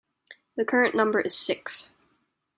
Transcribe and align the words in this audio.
The 0.55 0.65
current 0.65 0.95
number 0.95 1.21
is 1.21 1.37
six. 1.37 1.91